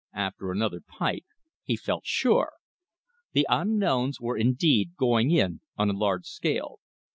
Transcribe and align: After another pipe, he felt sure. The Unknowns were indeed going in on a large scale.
After 0.15 0.51
another 0.51 0.79
pipe, 0.81 1.27
he 1.63 1.75
felt 1.77 2.07
sure. 2.07 2.53
The 3.33 3.45
Unknowns 3.47 4.19
were 4.19 4.35
indeed 4.35 4.95
going 4.97 5.29
in 5.29 5.61
on 5.77 5.91
a 5.91 5.93
large 5.93 6.25
scale. 6.25 6.79